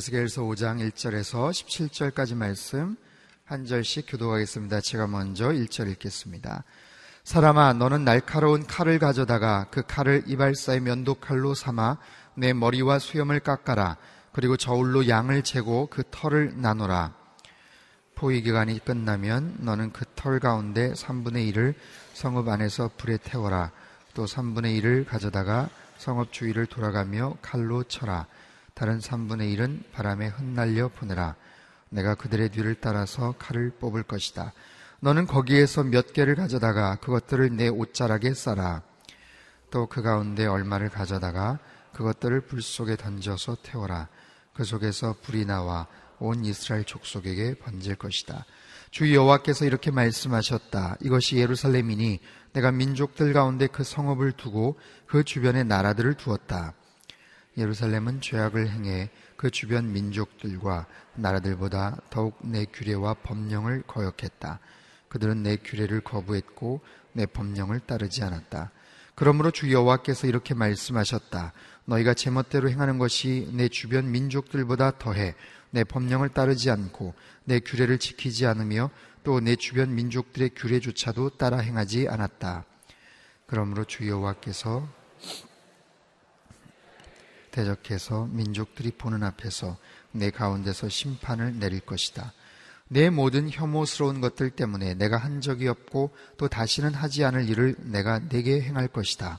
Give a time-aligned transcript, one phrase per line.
[0.00, 2.96] 에스겔서 5장 1절에서 17절까지 말씀
[3.44, 4.80] 한 절씩 교도하겠습니다.
[4.80, 6.64] 제가 먼저 1절 읽겠습니다.
[7.24, 11.98] 사람아 너는 날카로운 칼을 가져다가 그 칼을 이발사의 면도칼로 삼아
[12.34, 13.98] 내 머리와 수염을 깎아라.
[14.32, 17.14] 그리고 저울로 양을 재고 그 털을 나눠라.
[18.14, 21.74] 포위 기간이 끝나면 너는 그 털 가운데 3분의 1을
[22.14, 23.70] 성읍 안에서 불에 태워라.
[24.14, 28.26] 또 3분의 1을 가져다가 성읍 주위를 돌아가며 칼로 쳐라.
[28.80, 31.36] 다른 3분의 1은 바람에 흩날려 보내라.
[31.90, 34.54] 내가 그들의 뒤를 따라서 칼을 뽑을 것이다.
[35.00, 38.80] 너는 거기에서 몇 개를 가져다가 그것들을 내 옷자락에 싸라.
[39.70, 41.58] 또 그 가운데 얼마를 가져다가
[41.92, 44.08] 그것들을 불 속에 던져서 태워라.
[44.54, 45.86] 그 속에서 불이 나와
[46.18, 48.46] 온 이스라엘 족속에게 번질 것이다.
[48.90, 50.96] 주 여호와께서 이렇게 말씀하셨다.
[51.02, 52.20] 이것이 예루살렘이니
[52.54, 56.72] 내가 민족들 가운데 그 성읍을 두고 그 주변에 나라들을 두었다.
[57.56, 64.60] 예루살렘은 죄악을 행해 그 주변 민족들과 나라들보다 더욱 내 규례와 법령을 거역했다.
[65.08, 66.80] 그들은 내 규례를 거부했고
[67.12, 68.70] 내 법령을 따르지 않았다.
[69.14, 71.52] 그러므로 주 여호와께서 이렇게 말씀하셨다.
[71.84, 75.34] 너희가 제멋대로 행하는 것이 내 주변 민족들보다 더해
[75.70, 77.14] 내 법령을 따르지 않고
[77.44, 78.90] 내 규례를 지키지 않으며
[79.22, 82.64] 또 내 주변 민족들의 규례조차도 따라 행하지 않았다.
[83.46, 84.88] 그러므로 주 여호와께서
[87.50, 89.76] 대적해서 민족들이 보는 앞에서
[90.12, 92.32] 내 가운데서 심판을 내릴 것이다.
[92.88, 98.18] 내 모든 혐오스러운 것들 때문에 내가 한 적이 없고 또 다시는 하지 않을 일을 내가
[98.18, 99.38] 내게 행할 것이다.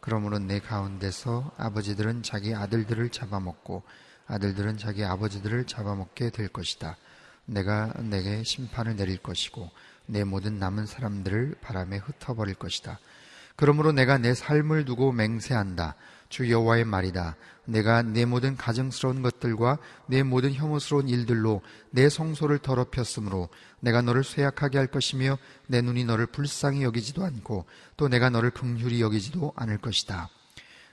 [0.00, 3.82] 그러므로 내 가운데서 아버지들은 자기 아들들을 잡아먹고
[4.26, 6.96] 아들들은 자기 아버지들을 잡아먹게 될 것이다.
[7.46, 9.70] 내가 내게 심판을 내릴 것이고
[10.06, 12.98] 내 모든 남은 사람들을 바람에 흩어버릴 것이다.
[13.56, 15.94] 그러므로 내가 내 삶을 두고 맹세한다.
[16.32, 17.36] 주 여호와의 말이다.
[17.66, 19.76] 내가 내 모든 가증스러운 것들과
[20.06, 21.60] 내 모든 혐오스러운 일들로
[21.90, 23.50] 내 성소를 더럽혔으므로
[23.80, 27.66] 내가 너를 쇠약하게 할 것이며 내 눈이 너를 불쌍히 여기지도 않고
[27.98, 30.30] 또 내가 너를 긍휼히 여기지도 않을 것이다.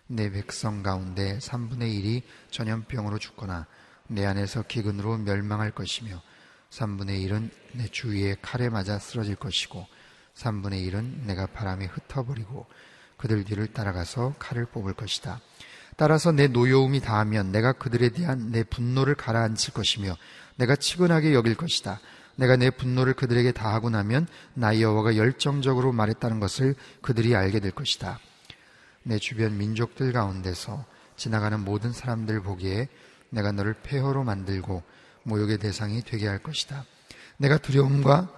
[0.08, 3.66] 내 백성 가운데 3분의 1이 전염병으로 죽거나
[4.08, 6.22] 내 안에서 기근으로 멸망할 것이며
[6.70, 9.88] 3분의 1은 내 주위에 칼에 맞아 쓰러질 것이고
[10.36, 12.68] 3분의 1은 내가 바람에 흩어버리고
[13.20, 15.40] 그들 뒤를 따라가서 칼을 뽑을 것이다.
[15.98, 20.16] 따라서 내 노여움이 다하면 내가 그들에 대한 내 분노를 가라앉힐 것이며
[20.56, 22.00] 내가 치근하게 여길 것이다.
[22.38, 28.18] 내가 내 분노를 그들에게 다하고 나면 나 여호와가 열정적으로 말했다는 것을 그들이 알게 될 것이다.
[29.04, 30.86] 내 주변 민족들 가운데서
[31.18, 32.88] 지나가는 모든 사람들 보기에
[33.30, 34.82] 내가 너를 폐허로 만들고
[35.24, 36.86] 모욕의 대상이 되게 할 것이다.
[37.36, 38.32] 내가 두려움과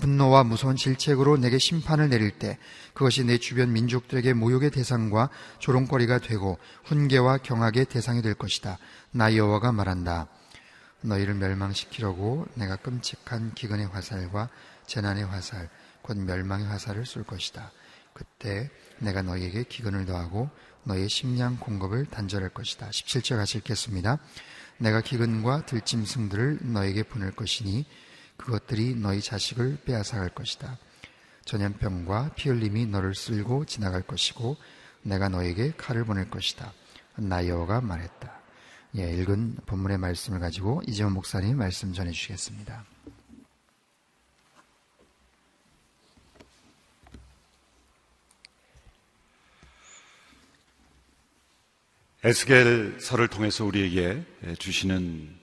[0.00, 2.58] 분노와 무서운 질책으로 내게 심판을 내릴 때
[2.94, 8.78] 그것이 내 주변 민족들에게 모욕의 대상과 조롱거리가 되고 훈계와 경악의 대상이 될 것이다.
[9.10, 10.28] 나 여호와가 말한다.
[11.02, 14.48] 너희를 멸망시키려고 내가 끔찍한 기근의 화살과
[14.86, 15.68] 재난의 화살,
[16.02, 17.70] 곧 멸망의 화살을 쏠 것이다.
[18.12, 20.50] 그때 내가 너희에게 기근을 더하고
[20.84, 22.90] 너희의 식량 공급을 단절할 것이다.
[22.90, 24.18] 17절 같이 읽겠습니다.
[24.78, 27.86] 내가 기근과 들짐승들을 너에게 보낼 것이니
[28.36, 30.78] 그것들이 너희 자식을 빼앗아갈 것이다.
[31.44, 34.56] 전염병과 피 흘림이 너를 쓸고 지나갈 것이고
[35.02, 36.72] 내가 너에게 칼을 보낼 것이다.
[37.16, 38.40] 나 여호가 말했다.
[38.98, 42.84] 예, 읽은 본문의 말씀을 가지고 이재원 목사님 말씀 전해 주시겠습니다.
[52.24, 54.24] 에스겔서를 통해서 우리에게
[54.58, 55.34] 주시는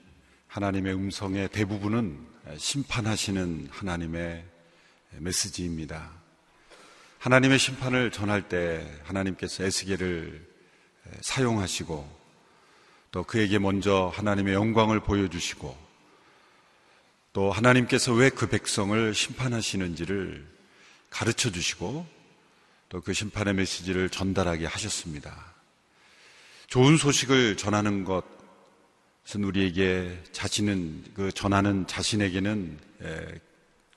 [0.46, 4.44] 하나님의 음성의 대부분은 심판하시는 하나님의
[5.18, 6.10] 메시지입니다.
[7.18, 10.48] 하나님의 심판을 전할 때 하나님께서 에스겔을
[11.20, 12.20] 사용하시고
[13.10, 15.76] 또 그에게 먼저 하나님의 영광을 보여주시고
[17.32, 20.46] 또 하나님께서 왜 그 백성을 심판하시는지를
[21.10, 22.06] 가르쳐 주시고
[22.88, 25.54] 또 그 심판의 메시지를 전달하게 하셨습니다.
[26.68, 28.24] 좋은 소식을 전하는 것
[29.36, 32.78] 은 우리에게 자신은 그 전하는 자신에게는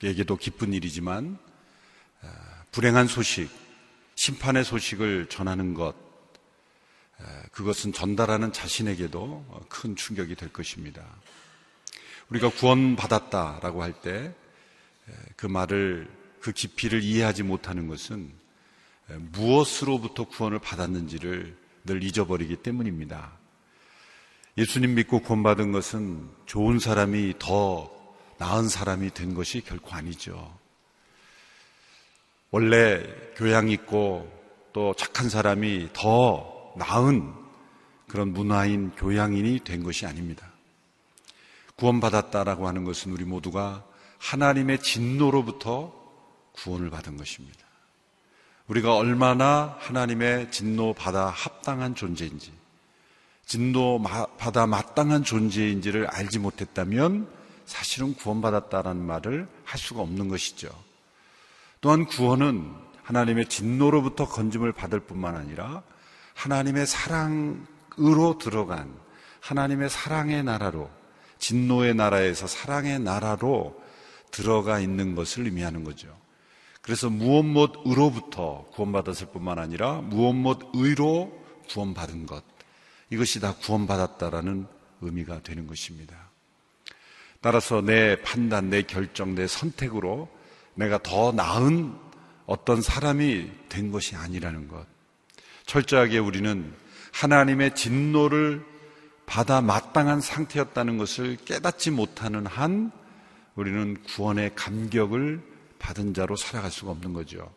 [0.02, 1.38] 에게도 기쁜 일이지만
[2.70, 3.50] 불행한 소식,
[4.14, 5.94] 심판의 소식을 전하는 것
[7.52, 11.04] 그것은 전달하는 자신에게도 큰 충격이 될 것입니다.
[12.28, 14.34] 우리가 구원받았다라고 할 때
[15.36, 16.08] 그 말을
[16.40, 18.32] 그 깊이를 이해하지 못하는 것은
[19.32, 23.32] 무엇으로부터 구원을 받았는지를 늘 잊어버리기 때문입니다.
[24.56, 27.90] 예수님 믿고 구원받은 것은 좋은 사람이 더
[28.38, 30.56] 나은 사람이 된 것이 결코 아니죠.
[32.50, 33.02] 원래
[33.36, 34.30] 교양 있고
[34.72, 37.32] 또 착한 사람이 더 나은
[38.06, 40.46] 그런 문화인 교양인이 된 것이 아닙니다.
[41.76, 43.84] 구원받았다라고 하는 것은 우리 모두가
[44.18, 45.92] 하나님의 진노로부터
[46.52, 47.58] 구원을 받은 것입니다.
[48.68, 52.52] 우리가 얼마나 하나님의 진노 받아 합당한 존재인지,
[53.46, 54.02] 진노
[54.38, 57.28] 받아 마땅한 존재인지를 알지 못했다면
[57.66, 60.68] 사실은 구원받았다라는 말을 할 수가 없는 것이죠.
[61.80, 65.82] 또한 구원은 하나님의 진노로부터 건짐을 받을 뿐만 아니라
[66.34, 68.92] 하나님의 사랑으로 들어간
[69.40, 70.90] 하나님의 사랑의 나라로
[71.38, 73.78] 진노의 나라에서 사랑의 나라로
[74.30, 76.08] 들어가 있는 것을 의미하는 거죠.
[76.80, 81.32] 그래서 무엇 못 의로부터 구원받았을 뿐만 아니라 무엇 못 의로
[81.68, 82.53] 구원받은 것.
[83.10, 84.66] 이것이 다 구원받았다라는
[85.00, 86.16] 의미가 되는 것입니다.
[87.40, 90.28] 따라서 내 판단, 내 결정, 내 선택으로
[90.74, 91.94] 내가 더 나은
[92.46, 94.86] 어떤 사람이 된 것이 아니라는 것.
[95.66, 96.74] 철저하게 우리는
[97.12, 98.64] 하나님의 진노를
[99.26, 102.90] 받아 마땅한 상태였다는 것을 깨닫지 못하는 한
[103.54, 105.40] 우리는 구원의 감격을
[105.78, 107.50] 받은 자로 살아갈 수가 없는 거죠.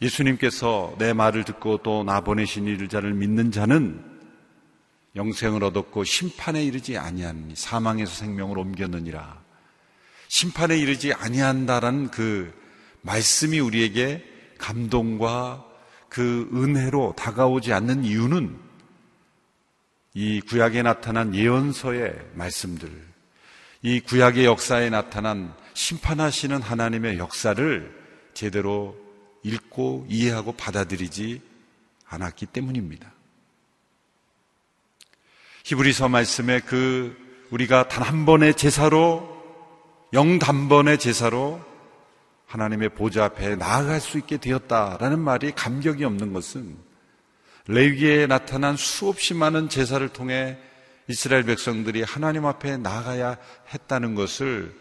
[0.00, 4.09] 예수님께서 내 말을 듣고 또 나 보내신 이를 자를 믿는 자는
[5.16, 9.42] 영생을 얻었고 심판에 이르지 아니하니 사망에서 생명으로 옮겼느니라.
[10.28, 12.52] 심판에 이르지 아니한다라는 그
[13.02, 14.24] 말씀이 우리에게
[14.58, 15.66] 감동과
[16.08, 18.58] 그 은혜로 다가오지 않는 이유는
[20.14, 22.90] 이 구약에 나타난 예언서의 말씀들,
[23.82, 28.00] 이 구약의 역사에 나타난 심판하시는 하나님의 역사를
[28.34, 28.96] 제대로
[29.42, 31.40] 읽고 이해하고 받아들이지
[32.06, 33.10] 않았기 때문입니다.
[35.70, 37.16] 히브리서 말씀에 그
[37.50, 39.40] 우리가 단 한 번의 제사로
[40.12, 41.64] 영단번의 제사로
[42.46, 46.76] 하나님의 보좌 앞에 나아갈 수 있게 되었다라는 말이 감격이 없는 것은
[47.68, 50.58] 레위기에 나타난 수없이 많은 제사를 통해
[51.06, 53.36] 이스라엘 백성들이 하나님 앞에 나가야
[53.72, 54.74] 했다는 것을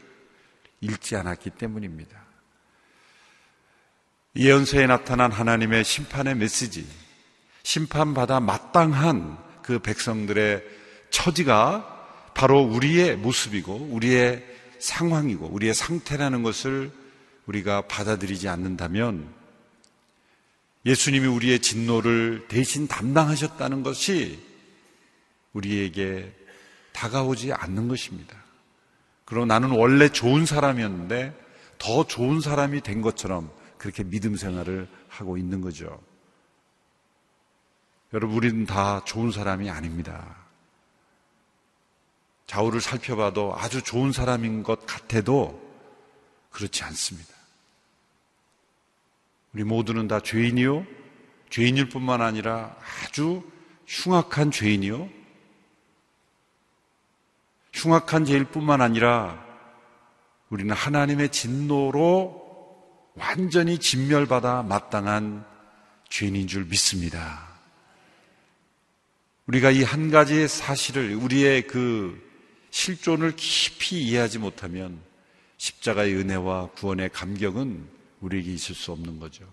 [0.81, 2.19] 읽지 않았기 때문입니다.
[4.35, 6.87] 예언서에 나타난 하나님의 심판의 메시지,
[7.61, 10.78] 심판받아 마땅한 그 백성들의
[11.09, 14.45] 처지가 바로 우리의 모습이고 우리의
[14.79, 16.91] 상황이고 우리의 상태라는 것을
[17.45, 19.27] 우리가 받아들이지 않는다면
[20.85, 24.39] 예수님이 우리의 진노를 대신 담당하셨다는 것이
[25.53, 26.33] 우리에게
[26.93, 28.35] 다가오지 않는 것입니다.
[29.25, 31.37] 그리고 나는 원래 좋은 사람이었는데
[31.77, 35.99] 더 좋은 사람이 된 것처럼 그렇게 믿음 생활을 하고 있는 거죠.
[38.13, 40.38] 여러분, 우리는 다 좋은 사람이 아닙니다.
[42.49, 45.61] 좌우를 살펴봐도 아주 좋은 사람인 것 같아도
[46.49, 47.31] 그렇지 않습니다.
[49.53, 50.83] 우리 모두는 다 죄인이요.
[51.51, 53.43] 죄인일 뿐만 아니라 아주
[53.85, 55.07] 흉악한 죄인이요.
[57.71, 59.45] 흉악한 죄일 뿐만 아니라
[60.49, 65.45] 우리는 하나님의 진노로 완전히 진멸받아 마땅한
[66.09, 67.47] 죄인인 줄 믿습니다.
[69.45, 72.27] 우리가 이 한 가지의 사실을 우리의 그
[72.71, 74.99] 실존을 깊이 이해하지 못하면
[75.57, 77.87] 십자가의 은혜와 구원의 감격은
[78.21, 79.45] 우리에게 있을 수 없는 거죠.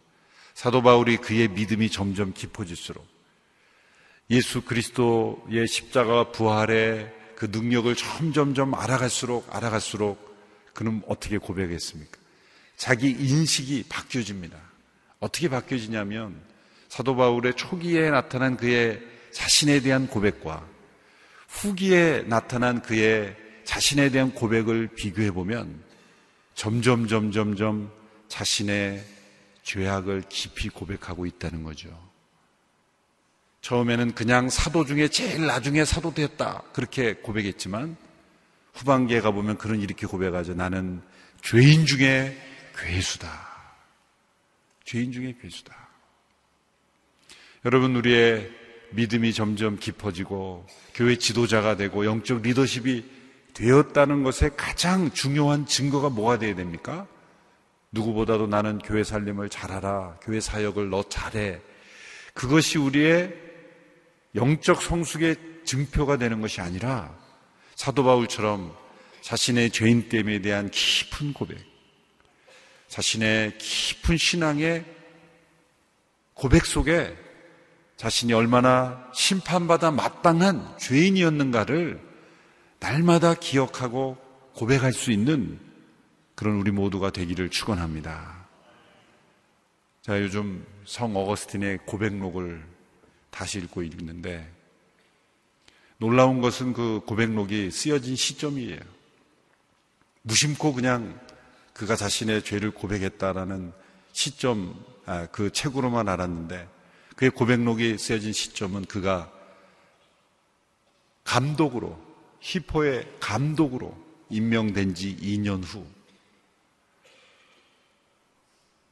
[0.55, 3.07] 사도 바울이 그의 믿음이 점점 깊어질수록
[4.31, 10.27] 예수 그리스도의 십자가와 부활의 그 능력을 점점점 알아갈수록 알아갈수록
[10.73, 12.19] 그는 어떻게 고백했습니까?
[12.77, 14.59] 자기 인식이 바뀌어집니다.
[15.21, 16.41] 어떻게 바뀌어지냐면
[16.89, 19.01] 사도 바울의 초기에 나타난 그의
[19.33, 20.67] 자신에 대한 고백과
[21.49, 25.83] 후기에 나타난 그의 자신에 대한 고백을 비교해 보면
[26.55, 27.91] 점점 점점점
[28.29, 29.05] 자신의
[29.63, 32.07] 죄악을 깊이 고백하고 있다는 거죠.
[33.61, 36.63] 처음에는 그냥 사도 중에 제일 나중에 사도 되었다.
[36.73, 37.97] 그렇게 고백했지만
[38.75, 40.55] 후반기에 가보면 그런 이렇게 고백하죠.
[40.55, 41.03] 나는
[41.43, 42.37] 죄인 중에
[42.77, 43.29] 괴수다.
[44.85, 45.75] 죄인 중에 괴수다.
[47.65, 48.49] 여러분, 우리의
[48.91, 53.05] 믿음이 점점 깊어지고 교회 지도자가 되고 영적 리더십이
[53.55, 57.07] 되었다는 것에 가장 중요한 증거가 뭐가 되어야 됩니까?
[57.91, 60.19] 누구보다도 나는 교회 살림을 잘하라.
[60.23, 61.61] 교회 사역을 너 잘해.
[62.35, 63.35] 그것이 우리의
[64.35, 67.17] 영적 성숙의 증표가 되는 것이 아니라
[67.75, 68.77] 사도 바울처럼
[69.23, 71.59] 자신의 죄인 됨에 대한 깊은 고백,
[72.89, 74.85] 자신의 깊은 신앙의
[76.35, 77.17] 고백 속에
[77.97, 82.01] 자신이 얼마나 심판받아 마땅한 죄인이었는가를
[82.79, 84.19] 날마다 기억하고
[84.55, 85.59] 고백할 수 있는
[86.35, 88.47] 그런 우리 모두가 되기를 축원합니다.
[90.03, 92.65] 자, 요즘 성 어거스틴의 고백록을
[93.31, 94.51] 다시 읽고 있는데
[95.99, 98.81] 놀라운 것은 그 고백록이 쓰여진 시점이에요.
[100.23, 101.19] 무심코 그냥
[101.73, 103.73] 그가 자신의 죄를 고백했다라는
[104.13, 106.76] 시점, 아, 그 책으로만 알았는데
[107.17, 109.33] 그의 고백록이 쓰여진 시점은 그가
[111.25, 112.01] 감독으로,
[112.41, 113.97] 히포의 감독으로
[114.31, 115.85] 임명된 지 2년 후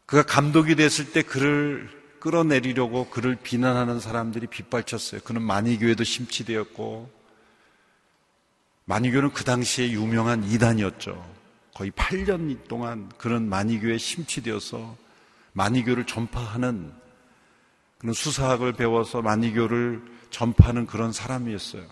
[0.07, 1.89] 그가 감독이 됐을 때 그를
[2.21, 5.21] 끌어내리려고 그를 비난하는 사람들이 빗발쳤어요.
[5.23, 7.11] 그는 만이교에도 심취되었고
[8.87, 11.35] 만이교는 그 당시에 유명한 이단이었죠.
[11.75, 14.97] 거의 8년 동안 그런 만이교에 심취되어서
[15.53, 16.93] 만이교를 전파하는
[18.05, 21.87] 그런 수사학을 배워서 만이교를 전파하는 그런 사람이었어요.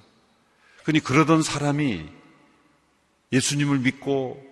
[0.85, 2.07] 그니 그러던 사람이
[3.33, 4.45] 예수님을 믿고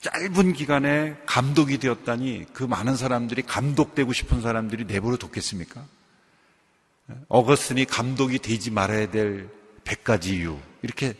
[0.00, 5.86] 짧은 기간에 감독이 되었다니 그 많은 사람들이 감독되고 싶은 사람들이 내버려 뒀겠습니까?
[7.28, 9.48] 어거스틴이 감독이 되지 말아야 될
[9.84, 11.14] 100가지 이유 이렇게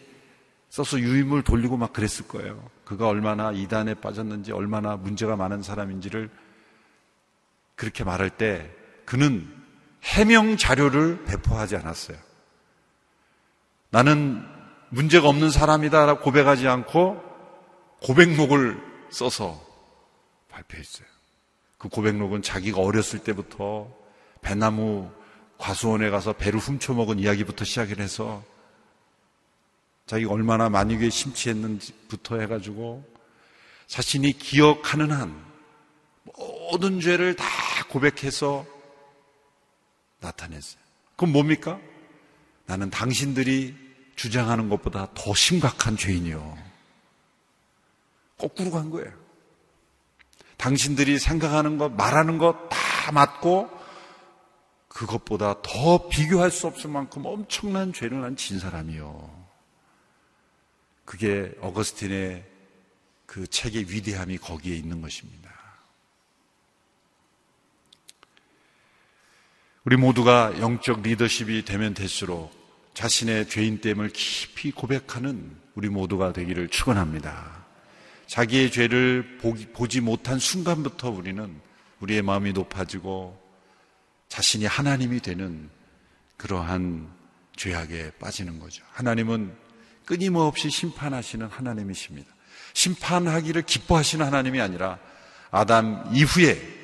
[0.68, 2.68] 써서 유임을 돌리고 막 그랬을 거예요.
[2.84, 6.28] 그가 얼마나 이단에 빠졌는지 얼마나 문제가 많은 사람인지를
[7.76, 8.68] 그렇게 말할 때
[9.04, 9.59] 그는
[10.02, 12.16] 해명 자료를 배포하지 않았어요.
[13.90, 14.46] 나는
[14.88, 17.22] 문제가 없는 사람이다라고 고백하지 않고
[18.02, 18.80] 고백록을
[19.10, 19.64] 써서
[20.48, 21.06] 발표했어요.
[21.78, 23.88] 그 고백록은 자기가 어렸을 때부터
[24.42, 25.10] 배나무
[25.58, 28.42] 과수원에 가서 배를 훔쳐먹은 이야기부터 시작을 해서
[30.06, 33.04] 자기가 얼마나 만유교에 심취했는지부터 해가지고
[33.86, 35.44] 자신이 기억하는 한
[36.24, 37.44] 모든 죄를 다
[37.88, 38.66] 고백해서
[40.20, 40.80] 나타냈어요.
[41.16, 41.80] 그럼 뭡니까?
[42.66, 43.76] 나는 당신들이
[44.16, 46.58] 주장하는 것보다 더 심각한 죄인이요.
[48.38, 49.12] 거꾸로 간 거예요.
[50.56, 52.68] 당신들이 생각하는 것, 말하는 것
[53.00, 53.70] 다 맞고
[54.88, 59.46] 그것보다 더 비교할 수 없을 만큼 엄청난 죄를 한진 사람이요.
[61.04, 62.44] 그게 어거스틴의
[63.26, 65.50] 그 책의 위대함이 거기에 있는 것입니다.
[69.84, 72.52] 우리 모두가 영적 리더십이 되면 될수록
[72.92, 77.64] 자신의 죄인됨을 깊이 고백하는 우리 모두가 되기를 축원합니다.
[78.26, 79.38] 자기의 죄를
[79.72, 81.58] 보지 못한 순간부터 우리는
[82.00, 83.40] 우리의 마음이 높아지고
[84.28, 85.70] 자신이 하나님이 되는
[86.36, 87.08] 그러한
[87.56, 88.84] 죄악에 빠지는 거죠.
[88.92, 89.50] 하나님은
[90.04, 92.30] 끊임없이 심판하시는 하나님이십니다.
[92.74, 94.98] 심판하기를 기뻐하시는 하나님이 아니라
[95.50, 96.79] 아담 이후에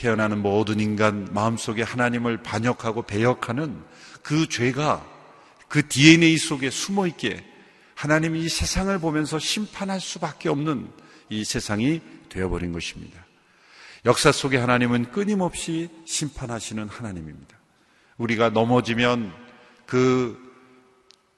[0.00, 3.82] 태어나는 모든 인간 마음속에 하나님을 반역하고 배역하는
[4.22, 5.06] 그 죄가
[5.68, 7.44] 그 DNA 속에 숨어 있게
[7.96, 10.90] 하나님이 이 세상을 보면서 심판할 수밖에 없는
[11.28, 13.26] 이 세상이 되어버린 것입니다.
[14.06, 17.58] 역사 속에 하나님은 끊임없이 심판하시는 하나님입니다.
[18.16, 19.30] 우리가 넘어지면
[19.84, 20.38] 그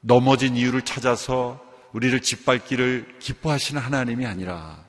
[0.00, 1.60] 넘어진 이유를 찾아서
[1.92, 4.84] 우리를 짓밟기를 기뻐하시는 하나님이 아니라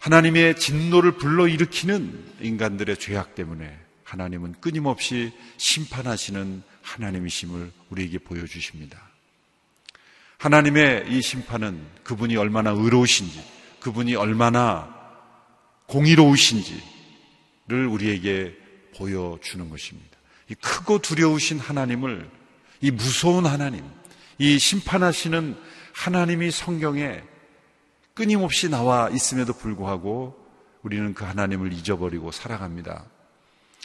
[0.00, 8.98] 하나님의 진노를 불러일으키는 인간들의 죄악 때문에 하나님은 끊임없이 심판하시는 하나님이심을 우리에게 보여주십니다.
[10.38, 13.44] 하나님의 이 심판은 그분이 얼마나 의로우신지,
[13.80, 14.96] 그분이 얼마나
[15.86, 16.80] 공의로우신지를
[17.68, 18.56] 우리에게
[18.96, 20.16] 보여주는 것입니다.
[20.48, 22.28] 이 크고 두려우신 하나님을,
[22.80, 23.84] 이 무서운 하나님,
[24.38, 25.56] 이 심판하시는
[25.92, 27.22] 하나님이 성경에
[28.14, 30.36] 끊임없이 나와 있음에도 불구하고
[30.82, 33.04] 우리는 그 하나님을 잊어버리고 살아갑니다.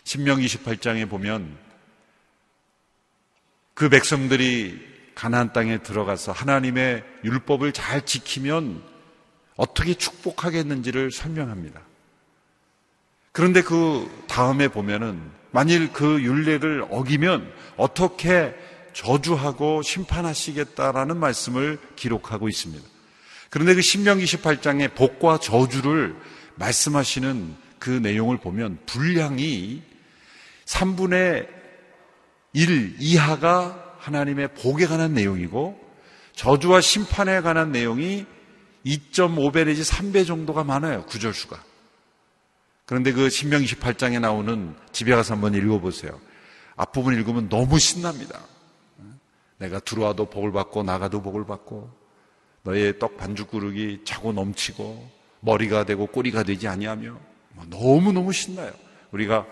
[0.03, 1.58] 신명 28장에 보면
[3.74, 8.84] 그 백성들이 가나안 땅에 들어가서 하나님의 율법을 잘 지키면
[9.55, 11.82] 어떻게 축복하겠는지를 설명합니다.
[13.32, 18.53] 그런데 그 다음에 보면은 만일 그 율례를 어기면 어떻게
[18.94, 22.94] 저주하고 심판하시겠다라는 말씀을 기록하고 있습니다.
[23.55, 26.13] 그런데 그 신명기 18장의 복과 저주를
[26.55, 29.81] 말씀하시는 그 내용을 보면 분량이
[30.65, 31.47] 3분의
[32.51, 35.79] 1 이하가 하나님의 복에 관한 내용이고
[36.33, 38.25] 저주와 심판에 관한 내용이
[38.85, 41.05] 2.5배 내지 3배 정도가 많아요.
[41.05, 41.63] 구절수가.
[42.85, 46.19] 그런데 그 신명 28장에 나오는 집에 가서 한번 읽어보세요.
[46.75, 48.38] 앞부분 읽으면 너무 신납니다.
[49.59, 52.04] 내가 들어와도 복을 받고 나가도 복을 받고
[52.65, 57.17] 너의 떡 반죽구르기 차고 넘치고 머리가 되고 꼬리가 되지 아니하며
[57.53, 58.74] 뭐 너무너무 신나요.
[59.12, 59.45] 우리가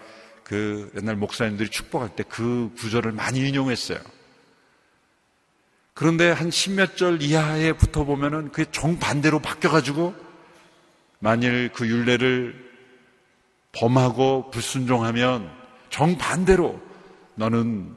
[0.44, 4.00] 그 옛날 목사님들이 축복할 때 그 구절을 많이 인용했어요.
[5.94, 10.16] 그런데 한 십몇 절 이하에 붙어 보면은 그게 정반대로 바뀌어가지고
[11.20, 12.56] 만일 그 윤례를
[13.74, 15.52] 범하고 불순종하면
[15.92, 16.82] 정반대로
[17.36, 17.96] 너는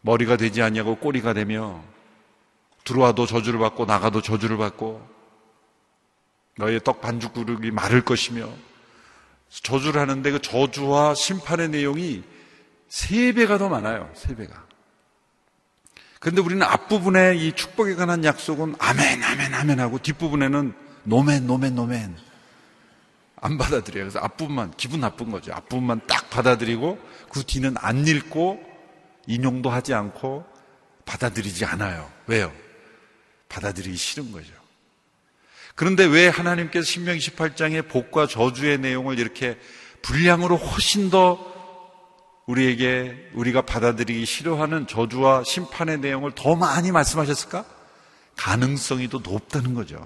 [0.00, 1.84] 머리가 되지 않냐고 꼬리가 되며
[2.88, 5.06] 들어와도 저주를 받고 나가도 저주를 받고
[6.56, 8.48] 너의 떡 반죽 그릇이 마를 것이며
[9.50, 12.24] 저주를 하는데 그 저주와 심판의 내용이
[12.88, 14.10] 세 배가 더 많아요.
[14.14, 14.64] 세 배가.
[16.18, 20.72] 그런데 우리는 앞부분에 이 축복에 관한 약속은 아멘, 아멘, 아멘 하고 뒷부분에는
[21.04, 22.16] 노멘, 노멘, 노멘.
[23.40, 24.04] 안 받아들여요.
[24.04, 25.52] 그래서 앞부분만, 기분 나쁜 거죠.
[25.52, 26.98] 앞부분만 딱 받아들이고
[27.30, 28.60] 그 뒤는 안 읽고
[29.26, 30.44] 인용도 하지 않고
[31.04, 32.10] 받아들이지 않아요.
[32.26, 32.50] 왜요?
[33.48, 34.52] 받아들이기 싫은 거죠.
[35.74, 39.58] 그런데 왜 하나님께서 신명기 18장의 복과 저주의 내용을 이렇게
[40.02, 41.38] 분량으로 훨씬 더
[42.46, 47.64] 우리에게 우리가 받아들이기 싫어하는 저주와 심판의 내용을 더 많이 말씀하셨을까?
[48.36, 49.98] 가능성이 더 높다는 거죠.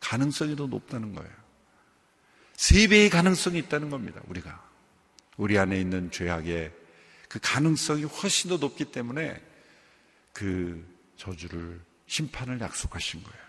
[0.00, 1.30] 가능성이 더 높다는 거예요.
[2.56, 4.20] 세 배의 가능성이 있다는 겁니다.
[4.26, 4.62] 우리가
[5.36, 6.72] 우리 안에 있는 죄악의
[7.28, 9.40] 그 가능성이 훨씬 더 높기 때문에
[10.32, 10.84] 그
[11.16, 13.40] 저주를 심판을 약속하신 거예요.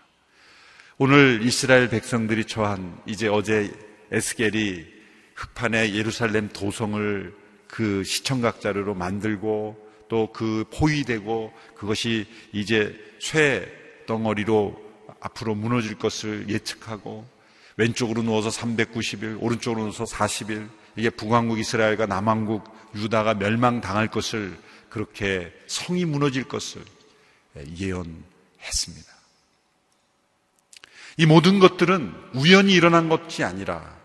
[0.96, 3.72] 오늘 이스라엘 백성들이 처한 이제 어제
[4.12, 4.86] 에스겔이
[5.34, 7.34] 흑판에 예루살렘 도성을
[7.66, 13.66] 그 시청각 자료로 만들고 또 그 포위되고 그것이 이제 쇠
[14.06, 14.80] 덩어리로
[15.20, 17.26] 앞으로 무너질 것을 예측하고
[17.78, 22.62] 왼쪽으로 누워서 390일, 오른쪽으로 누워서 40일, 이게 북왕국 이스라엘과 남왕국
[22.94, 24.56] 유다가 멸망당할 것을
[24.90, 26.82] 그렇게 성이 무너질 것을
[27.80, 28.22] 예언
[28.62, 29.12] 했습니다.
[31.16, 33.96] 이 모든 것들은 우연히 일어난 것이 아니라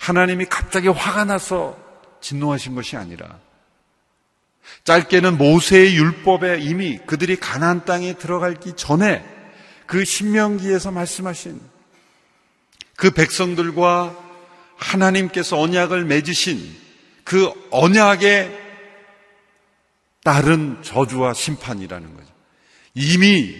[0.00, 1.78] 하나님이 갑자기 화가 나서
[2.20, 3.38] 진노하신 것이 아니라
[4.84, 9.24] 짧게는 모세의 율법에 이미 그들이 가나안 땅에 들어가기 전에
[9.86, 11.60] 그 신명기에서 말씀하신
[12.96, 14.16] 그 백성들과
[14.76, 16.76] 하나님께서 언약을 맺으신
[17.24, 18.62] 그 언약에
[20.22, 22.33] 따른 저주와 심판이라는 거죠.
[22.94, 23.54] 이미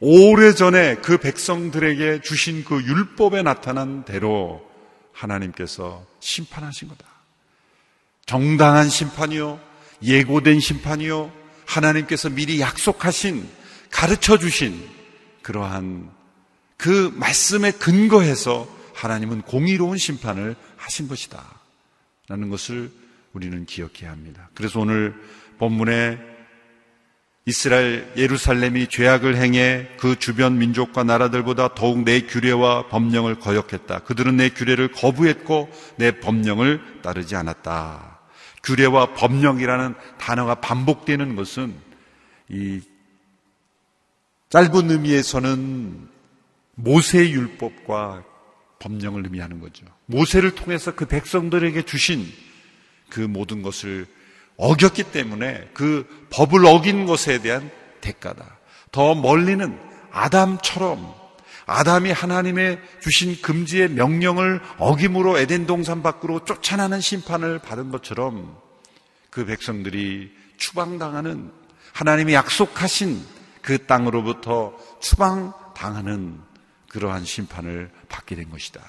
[0.00, 4.68] 오래전에 그 백성들에게 주신 그 율법에 나타난 대로
[5.12, 7.04] 하나님께서 심판하신 거다.
[8.26, 9.60] 정당한 심판이요,
[10.02, 11.32] 예고된 심판이요,
[11.64, 13.48] 하나님께서 미리 약속하신,
[13.90, 14.86] 가르쳐 주신
[15.42, 16.10] 그러한
[16.76, 21.42] 그 말씀에 근거해서 하나님은 공의로운 심판을 하신 것이다.
[22.28, 22.90] 라는 것을
[23.32, 24.50] 우리는 기억해야 합니다.
[24.54, 25.14] 그래서 오늘
[25.58, 26.35] 본문에
[27.48, 34.00] 이스라엘 예루살렘이 죄악을 행해 그 주변 민족과 나라들보다 더욱 내 규례와 법령을 거역했다.
[34.00, 38.18] 그들은 내 규례를 거부했고 내 법령을 따르지 않았다.
[38.64, 41.72] 규례와 법령이라는 단어가 반복되는 것은
[42.48, 42.80] 이
[44.48, 46.08] 짧은 의미에서는
[46.74, 48.24] 모세의 율법과
[48.80, 49.86] 법령을 의미하는 거죠.
[50.06, 52.26] 모세를 통해서 그 백성들에게 주신
[53.08, 54.06] 그 모든 것을
[54.56, 58.58] 어겼기 때문에 그 법을 어긴 것에 대한 대가다.
[58.92, 59.78] 더 멀리는
[60.10, 61.14] 아담처럼
[61.66, 68.56] 아담이 하나님의 주신 금지의 명령을 어김으로 에덴 동산 밖으로 쫓아나는 심판을 받은 것처럼
[69.30, 71.52] 그 백성들이 추방당하는
[71.92, 73.22] 하나님이 약속하신
[73.62, 76.40] 그 땅으로부터 추방당하는
[76.88, 78.80] 그러한 심판을 받게 된 것이다.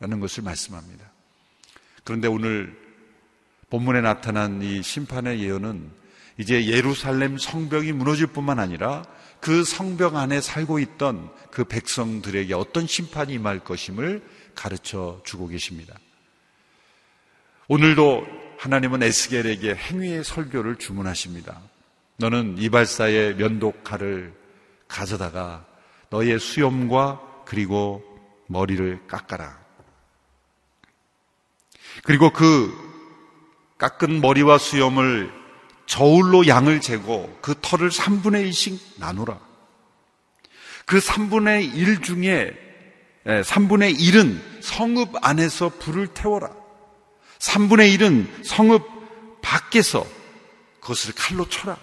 [0.00, 1.04] 라는 것을 말씀합니다.
[2.04, 2.76] 그런데 오늘
[3.70, 5.90] 본문에 나타난 이 심판의 예언은
[6.38, 9.04] 이제 예루살렘 성벽이 무너질 뿐만 아니라
[9.40, 14.22] 그 성벽 안에 살고 있던 그 백성들에게 어떤 심판이 임할 것임을
[14.54, 15.94] 가르쳐 주고 계십니다.
[17.68, 18.26] 오늘도
[18.58, 21.60] 하나님은 에스겔에게 행위의 설교를 주문하십니다.
[22.16, 24.34] 너는 이발사의 면도칼을
[24.88, 25.64] 가져다가
[26.10, 28.02] 너의 수염과 그리고
[28.48, 29.58] 머리를 깎아라.
[32.02, 32.89] 그리고 그
[33.80, 35.32] 깎은 머리와 수염을
[35.86, 39.40] 저울로 양을 재고 그 털을 3분의 1씩 나누라.
[40.84, 42.56] 그 3분의 1 중에
[43.24, 46.50] 3분의 예, 1은 성읍 안에서 불을 태워라.
[47.38, 50.06] 3분의 1은 성읍 밖에서
[50.80, 51.78] 그것을 칼로 쳐라.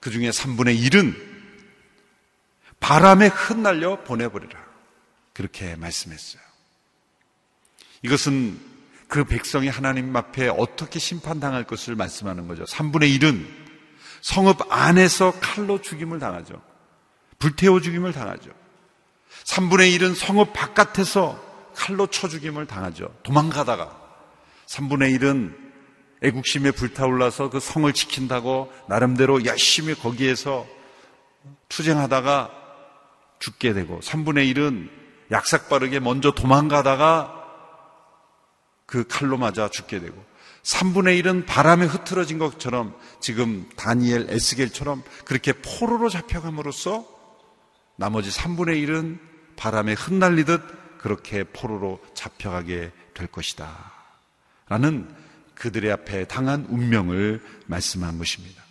[0.00, 1.32] 그 중에 3분의 1은
[2.80, 4.60] 바람에 흩날려 보내버리라.
[5.32, 6.42] 그렇게 말씀했어요.
[8.02, 8.71] 이것은
[9.12, 12.64] 그 백성이 하나님 앞에 어떻게 심판당할 것을 말씀하는 거죠.
[12.64, 13.46] 3분의 1은
[14.22, 16.54] 성읍 안에서 칼로 죽임을 당하죠.
[17.38, 18.48] 불태워 죽임을 당하죠.
[19.44, 21.38] 3분의 1은 성읍 바깥에서
[21.74, 23.14] 칼로 쳐 죽임을 당하죠.
[23.22, 23.94] 도망가다가
[24.66, 25.56] 3분의 1은
[26.22, 30.66] 애국심에 불타올라서 그 성을 지킨다고 나름대로 열심히 거기에서
[31.68, 32.50] 투쟁하다가
[33.40, 34.88] 죽게 되고 3분의 1은
[35.32, 37.41] 약삭 빠르게 먼저 도망가다가
[38.92, 40.22] 그 칼로 맞아 죽게 되고
[40.64, 47.06] 3분의 1은 바람에 흐트러진 것처럼 지금 다니엘 에스겔처럼 그렇게 포로로 잡혀감으로써
[47.96, 49.18] 나머지 3분의 1은
[49.56, 53.92] 바람에 흩날리듯 그렇게 포로로 잡혀가게 될 것이다.
[54.68, 55.08] 라는
[55.54, 58.62] 그들의 앞에 당한 운명을 말씀한 것입니다.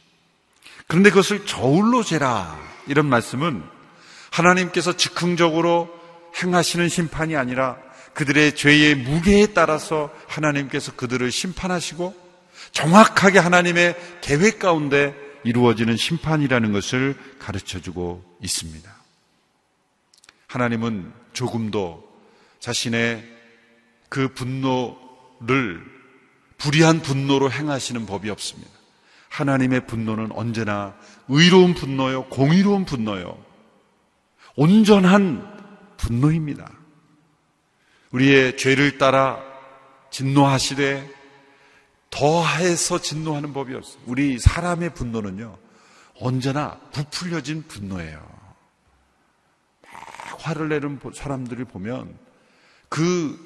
[0.86, 2.60] 그런데 그것을 저울로 재라.
[2.86, 3.64] 이런 말씀은
[4.30, 5.90] 하나님께서 즉흥적으로
[6.44, 7.78] 행하시는 심판이 아니라
[8.22, 12.14] 그들의 죄의 무게에 따라서 하나님께서 그들을 심판하시고
[12.72, 18.94] 정확하게 하나님의 계획 가운데 이루어지는 심판이라는 것을 가르쳐 주고 있습니다.
[20.46, 22.08] 하나님은 조금도
[22.60, 23.28] 자신의
[24.08, 25.84] 그 분노를
[26.60, 28.70] 불의한 분노로 행하시는 법이 없습니다.
[29.30, 30.94] 하나님의 분노는 언제나
[31.28, 33.44] 의로운 분노요, 공의로운 분노요,
[34.56, 36.81] 온전한 분노입니다.
[38.12, 39.42] 우리의 죄를 따라
[40.10, 41.10] 진노하시되
[42.10, 44.02] 더해서 진노하는 법이 없어요.
[44.06, 45.58] 우리 사람의 분노는요,
[46.20, 48.20] 언제나 부풀려진 분노예요.
[49.82, 52.18] 막 화를 내는 사람들을 보면
[52.90, 53.40] 그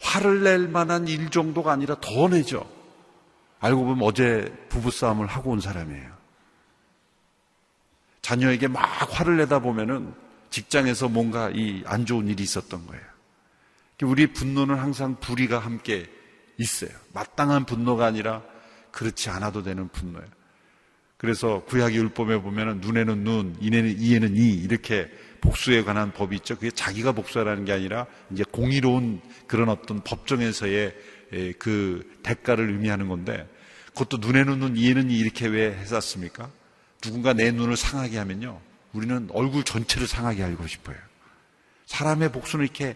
[0.00, 2.70] 화를 낼 만한 일 정도가 아니라 더 내죠.
[3.60, 6.14] 알고 보면 어제 부부싸움을 하고 온 사람이에요.
[8.20, 10.12] 자녀에게 막 화를 내다 보면은
[10.50, 13.15] 직장에서 뭔가 이 안 좋은 일이 있었던 거예요.
[14.02, 16.06] 우리 분노는 항상 불의가 함께
[16.58, 16.90] 있어요.
[17.14, 18.42] 마땅한 분노가 아니라
[18.90, 20.26] 그렇지 않아도 되는 분노예요.
[21.16, 25.08] 그래서 구약의 율법에 보면은 눈에는 눈, 이에는 이에는 이 이렇게
[25.40, 26.56] 복수에 관한 법이 있죠.
[26.56, 30.94] 그게 자기가 복수하라는 게 아니라 이제 공의로운 그런 어떤 법정에서의
[31.58, 33.48] 그 대가를 의미하는 건데
[33.88, 36.50] 그것도 눈에는 눈, 이에는 이 이렇게 왜 했었습니까?
[37.00, 38.60] 누군가 내 눈을 상하게 하면요.
[38.92, 40.96] 우리는 얼굴 전체를 상하게 하고 싶어요.
[41.86, 42.94] 사람의 복수는 이렇게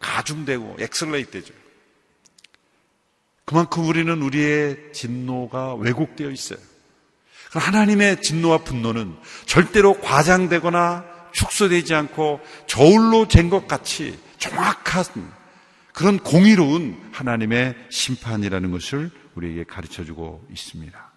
[0.00, 1.54] 가중되고 accelerate 되죠.
[3.44, 6.58] 그만큼 우리는 우리의 진노가 왜곡되어 있어요.
[7.52, 15.04] 하나님의 진노와 분노는 절대로 과장되거나 축소되지 않고 저울로 잰 것 같이 정확한
[15.92, 21.12] 그런 공의로운 하나님의 심판이라는 것을 우리에게 가르쳐 주고 있습니다.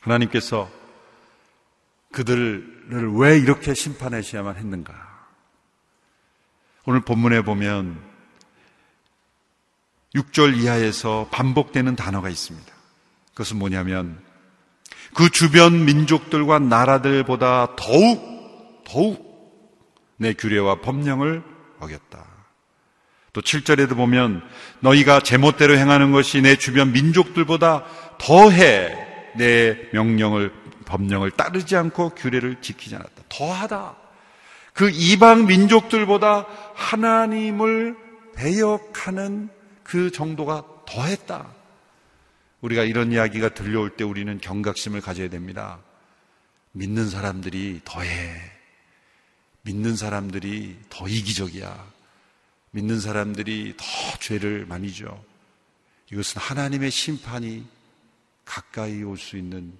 [0.00, 0.70] 하나님께서
[2.12, 5.11] 그들을 왜 이렇게 심판하셔야만 했는가?
[6.84, 8.00] 오늘 본문에 보면
[10.14, 12.72] 6절 이하에서 반복되는 단어가 있습니다.
[13.30, 14.20] 그것은 뭐냐면
[15.14, 19.32] 그 주변 민족들과 나라들보다 더욱 더욱
[20.16, 21.42] 내 규례와 법령을
[21.78, 22.26] 어겼다.
[23.32, 24.42] 또 7절에도 보면
[24.80, 27.84] 너희가 제멋대로 행하는 것이 내 주변 민족들보다
[28.18, 30.52] 더해 내 명령을
[30.84, 33.22] 법령을 따르지 않고 규례를 지키지 않았다.
[33.28, 34.01] 더하다.
[34.72, 37.96] 그 이방 민족들보다 하나님을
[38.34, 39.50] 배역하는
[39.82, 41.52] 그 정도가 더했다.
[42.62, 45.78] 우리가 이런 이야기가 들려올 때 우리는 경각심을 가져야 됩니다.
[46.72, 48.40] 믿는 사람들이 더해.
[49.62, 51.92] 믿는 사람들이 더 이기적이야.
[52.70, 53.84] 믿는 사람들이 더
[54.18, 55.22] 죄를 많이 져.
[56.10, 57.66] 이것은 하나님의 심판이
[58.44, 59.72] 가까이 올 수 있는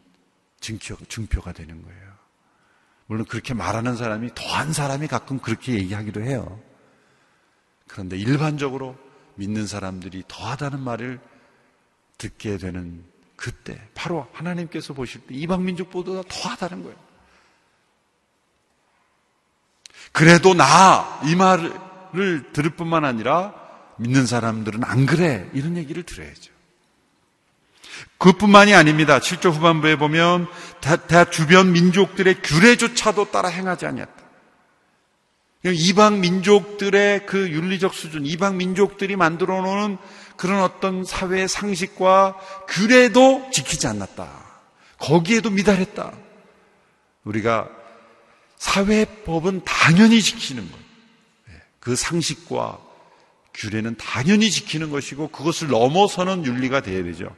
[0.60, 2.11] 증표, 증표가 되는 거예요.
[3.12, 6.58] 물론 그렇게 말하는 사람이 더한 사람이 가끔 그렇게 얘기하기도 해요.
[7.86, 8.96] 그런데 일반적으로
[9.34, 11.20] 믿는 사람들이 더하다는 말을
[12.16, 13.04] 듣게 되는
[13.36, 16.96] 그때 바로 하나님께서 보실 때 이방 민족보다 더하다는 거예요.
[20.12, 23.52] 그래도 나 이 말을 들을 뿐만 아니라
[23.98, 26.50] 믿는 사람들은 안 그래 이런 얘기를 들어야죠.
[28.18, 29.18] 그뿐만이 아닙니다.
[29.18, 30.46] 7조 후반부에 보면
[30.80, 34.22] 다, 다 주변 민족들의 규례조차도 따라 행하지 아니었다.
[35.64, 39.96] 이방 민족들의 그 윤리적 수준, 이방 민족들이 만들어 놓은
[40.36, 42.36] 그런 어떤 사회 상식과
[42.68, 44.28] 규례도 지키지 않았다.
[44.98, 46.12] 거기에도 미달했다.
[47.24, 47.68] 우리가
[48.56, 50.78] 사회법은 당연히 지키는 것.
[51.78, 52.78] 그 상식과
[53.54, 57.34] 규례는 당연히 지키는 것이고 그것을 넘어서는 윤리가 되어야 되죠.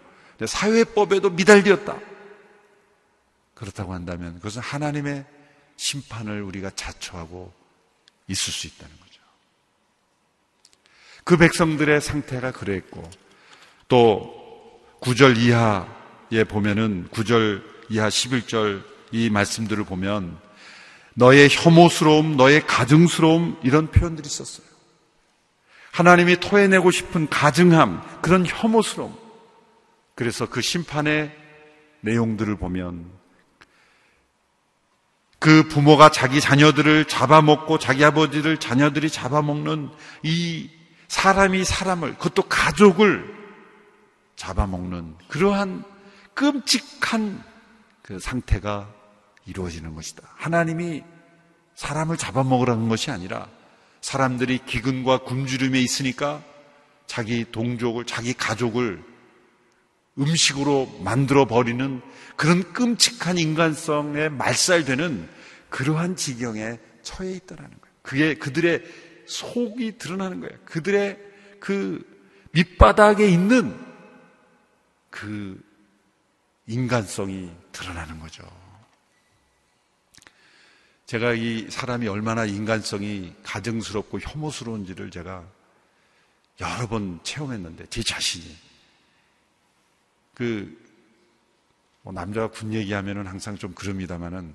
[0.46, 1.96] 사회법에도 미달되었다.
[3.54, 5.24] 그렇다고 한다면 그것은 하나님의
[5.76, 7.52] 심판을 우리가 자초하고
[8.28, 9.20] 있을 수 있다는 거죠.
[11.24, 13.08] 그 백성들의 상태가 그랬고
[13.88, 20.38] 또 9절 이하에 보면은 9절 이하 11절 이 말씀들을 보면
[21.14, 24.66] 너의 혐오스러움, 너의 가증스러움 이런 표현들이 있었어요.
[25.92, 29.23] 하나님이 토해내고 싶은 가증함, 그런 혐오스러움.
[30.14, 31.34] 그래서 그 심판의
[32.00, 33.10] 내용들을 보면
[35.38, 39.90] 그 부모가 자기 자녀들을 잡아먹고 자기 아버지를 자녀들이 잡아먹는
[40.22, 40.70] 이
[41.08, 43.34] 사람이 사람을 그것도 가족을
[44.36, 45.84] 잡아먹는 그러한
[46.34, 47.42] 끔찍한
[48.02, 48.88] 그 상태가
[49.46, 50.22] 이루어지는 것이다.
[50.36, 51.02] 하나님이
[51.74, 53.48] 사람을 잡아먹으라는 것이 아니라
[54.00, 56.42] 사람들이 기근과 굶주림에 있으니까
[57.06, 59.13] 자기 동족을, 자기 가족을
[60.18, 62.00] 음식으로 만들어 버리는
[62.36, 65.28] 그런 끔찍한 인간성에 말살되는
[65.70, 67.94] 그러한 지경에 처해 있다라는 거예요.
[68.02, 68.82] 그게 그들의
[69.26, 70.56] 속이 드러나는 거예요.
[70.64, 71.18] 그들의
[71.58, 72.04] 그
[72.52, 73.76] 밑바닥에 있는
[75.10, 75.60] 그
[76.66, 78.44] 인간성이 드러나는 거죠.
[81.06, 85.44] 제가 이 사람이 얼마나 인간성이 가증스럽고 혐오스러운지를 제가
[86.60, 88.63] 여러 번 체험했는데 제 자신이
[90.34, 90.84] 그
[92.04, 94.54] 뭐 남자가 군 얘기하면은 항상 좀 그럽니다만은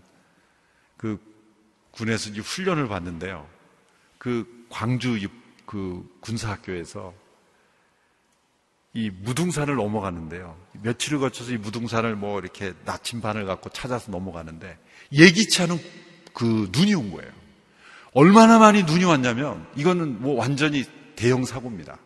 [0.97, 1.19] 그
[1.91, 3.49] 군에서 이제 훈련을 받는데요.
[4.19, 5.19] 그 광주
[5.65, 7.13] 그 군사학교에서
[8.93, 10.55] 이 무등산을 넘어가는데요.
[10.83, 14.77] 며칠을 거쳐서 이 무등산을 뭐 이렇게 나침반을 갖고 찾아서 넘어가는데
[15.11, 15.79] 예기치 않은
[16.33, 17.31] 그 눈이 온 거예요.
[18.13, 20.83] 얼마나 많이 눈이 왔냐면 이거는 뭐 완전히
[21.15, 21.97] 대형 사고입니다.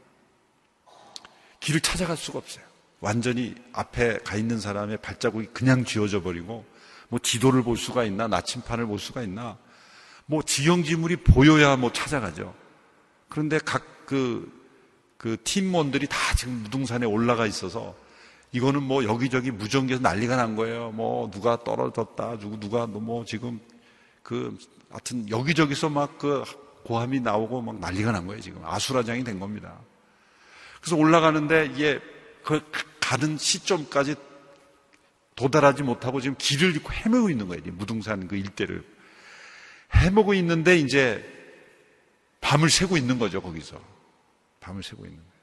[1.60, 2.73] 길을 찾아갈 수가 없어요.
[3.04, 6.66] 완전히 앞에 가 있는 사람의 발자국이 그냥 쥐어져 버리고
[7.10, 9.58] 뭐 지도를 볼 수가 있나 나침판을 볼 수가 있나
[10.26, 12.56] 뭐 지형지물이 보여야 뭐 찾아가죠.
[13.28, 14.64] 그런데 각그
[15.18, 17.94] 그 팀원들이 다 지금 무등산에 올라가 있어서
[18.54, 20.92] 이거는 뭐 여기저기 무전기에서 난리가 난 거예요.
[20.92, 23.60] 뭐 누가 떨어졌다, 누구 누가 뭐 지금
[24.22, 24.58] 그
[24.90, 26.44] 하여튼 여기저기서 막 그
[26.84, 28.42] 고함이 나오고 막 난리가 난 거예요.
[28.42, 29.78] 지금 아수라장이 된 겁니다.
[30.80, 32.00] 그래서 올라가는데 이게
[32.44, 32.62] 그
[33.04, 34.16] 가는 시점까지
[35.36, 37.64] 도달하지 못하고 지금 길을 잃고 헤매고 있는 거예요.
[37.74, 38.84] 무등산 그 일대를
[39.96, 41.24] 헤매고 있는데 이제
[42.42, 43.82] 밤을 새고 있는 거죠 거기서.
[44.60, 45.34] 밤을 새고 있는 거예요.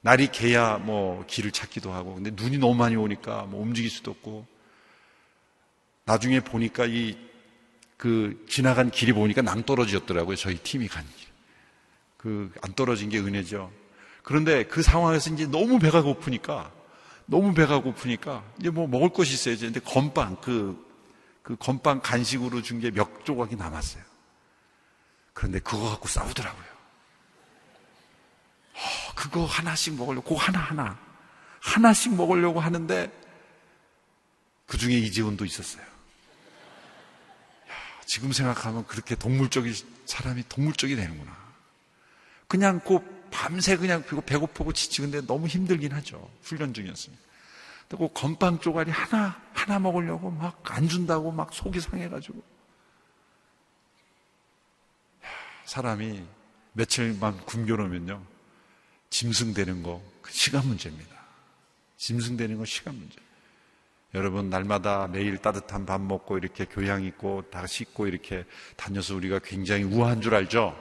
[0.00, 4.46] 날이 개야 뭐 길을 찾기도 하고, 근데 눈이 너무 많이 오니까 뭐 움직일 수도 없고,
[6.04, 7.26] 나중에 보니까 이
[7.96, 10.36] 그 지나간 길이 보니까 낭떠러지였더라고요.
[10.36, 11.28] 저희 팀이 간 길.
[12.18, 13.72] 그 안 떨어진 게 은혜죠.
[14.26, 16.72] 그런데 그 상황에서 이제 너무 배가 고프니까
[17.26, 19.66] 너무 배가 고프니까 이제 뭐 먹을 것이 있어야지.
[19.66, 20.84] 근데 건빵 그,
[21.44, 24.02] 그 건빵 간식으로 준 게 몇 조각이 남았어요.
[25.32, 26.64] 그런데 그거 갖고 싸우더라고요.
[28.74, 30.98] 어, 그거 하나씩 먹으려고, 그거 하나 하나.
[31.60, 33.12] 하나씩 먹으려고 하는데,
[34.66, 35.82] 그 중에 이재훈도 있었어요.
[35.84, 37.74] 야,
[38.06, 39.72] 지금 생각하면 그렇게 동물적인,
[40.04, 41.36] 사람이 동물적이 되는구나.
[42.48, 42.98] 그냥 그
[43.30, 46.30] 밤새 그냥 배고프고 지치는데 너무 힘들긴 하죠.
[46.42, 47.22] 훈련 중이었으니까.
[47.88, 52.42] 그 건빵 쪼가리 하나, 하나 먹으려고 막 안 준다고 막 속이 상해가지고.
[55.64, 56.22] 사람이
[56.74, 58.22] 며칠만 굶겨놓으면요.
[59.10, 61.16] 짐승되는 거, 그 시간 문제입니다.
[61.96, 63.16] 짐승되는 건 시간 문제.
[64.14, 68.44] 여러분, 날마다 매일 따뜻한 밥 먹고 이렇게 교양 있고 다 씻고 이렇게
[68.76, 70.76] 다녀서 우리가 굉장히 우아한 줄 알죠?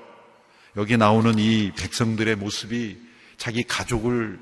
[0.77, 2.97] 여기 나오는 이 백성들의 모습이
[3.37, 4.39] 자기 가족을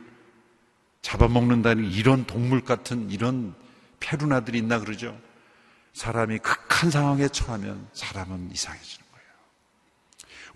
[1.01, 3.53] 잡아먹는다는 이런 동물 같은 이런
[3.99, 5.19] 페루나들이 있나 그러죠?
[5.93, 9.27] 사람이 극한 상황에 처하면 사람은 이상해지는 거예요.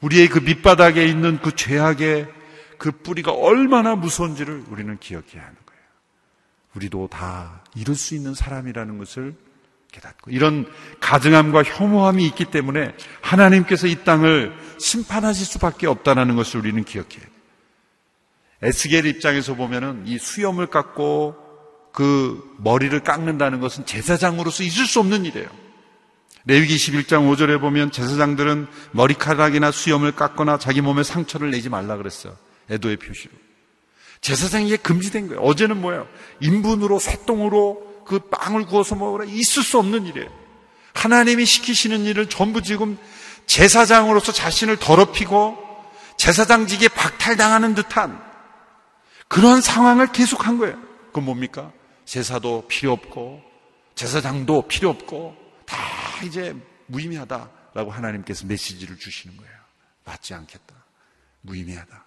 [0.01, 2.27] 우리의 그 밑바닥에 있는 그 죄악의
[2.77, 5.81] 그 뿌리가 얼마나 무서운지를 우리는 기억해야 하는 거예요.
[6.75, 9.35] 우리도 다 이룰 수 있는 사람이라는 것을
[9.97, 10.65] 깨닫고 이런
[10.99, 17.37] 가증함과 혐오함이 있기 때문에 하나님께서 이 땅을 심판하실 수밖에 없다는 것을 우리는 기억해야 돼요.
[18.61, 21.35] 에스겔 입장에서 보면은 이 수염을 깎고
[21.91, 25.47] 그 머리를 깎는다는 것은 제사장으로서 있을 수 없는 일이에요.
[26.45, 32.37] 레위기 11장 5절에 보면 제사장들은 머리카락이나 수염을 깎거나 자기 몸에 상처를 내지 말라 그랬어요.
[32.71, 33.33] 애도의 표시로.
[34.21, 35.41] 제사장이 게 금지된 거예요.
[35.41, 36.07] 어제는 뭐예요?
[36.39, 39.25] 인분으로, 새똥으로 그 빵을 구워서 먹으라.
[39.25, 40.29] 있을 수 없는 일이에요.
[40.93, 42.97] 하나님이 시키시는 일을 전부 지금
[43.45, 45.57] 제사장으로서 자신을 더럽히고
[46.17, 48.19] 제사장직에 박탈당하는 듯한
[49.27, 50.79] 그런 상황을 계속한 거예요.
[51.07, 51.71] 그건 뭡니까?
[52.05, 53.43] 제사도 필요 없고
[53.95, 55.77] 제사장도 필요 없고 다
[56.23, 56.55] 이제
[56.87, 59.53] 무의미하다라고 하나님께서 메시지를 주시는 거예요.
[60.05, 60.73] 맞지 않겠다.
[61.41, 62.05] 무의미하다.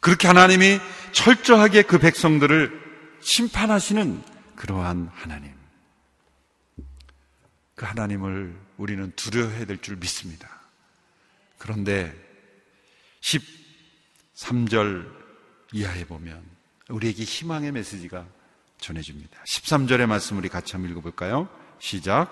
[0.00, 0.80] 그렇게 하나님이
[1.12, 2.80] 철저하게 그 백성들을
[3.20, 4.29] 심판하시는
[4.60, 5.54] 그러한 하나님.
[7.74, 10.50] 그 하나님을 우리는 두려워해야 될 줄 믿습니다.
[11.56, 12.14] 그런데
[13.22, 15.10] 13절
[15.72, 16.42] 이하에 보면
[16.90, 18.26] 우리에게 희망의 메시지가
[18.78, 19.42] 전해집니다.
[19.44, 21.48] 13절의 말씀 우리 같이 한번 읽어볼까요?
[21.78, 22.28] 시작.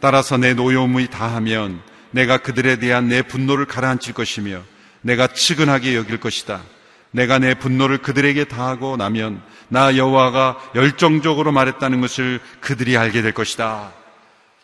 [0.00, 4.64] 따라서 내 노여움이 다하면 내가 그들에 대한 내 분노를 가라앉힐 것이며
[5.02, 6.62] 내가 측은하게 여길 것이다.
[7.10, 13.92] 내가 내 분노를 그들에게 다하고 나면 나 여호와가 열정적으로 말했다는 것을 그들이 알게 될 것이다.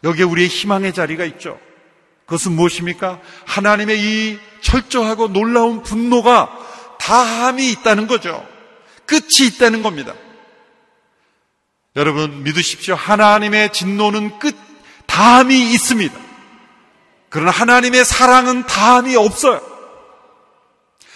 [0.03, 1.59] 여기에 우리의 희망의 자리가 있죠.
[2.27, 3.21] 그것은 무엇입니까?
[3.47, 6.51] 하나님의 이 철저하고 놀라운 분노가
[6.99, 8.47] 다함이 있다는 거죠.
[9.07, 10.15] 끝이 있다는 겁니다.
[11.97, 12.95] 여러분 믿으십시오.
[12.95, 14.57] 하나님의 진노는 끝,
[15.07, 16.15] 다함이 있습니다.
[17.29, 19.74] 그러나 하나님의 사랑은 다함이 없어요.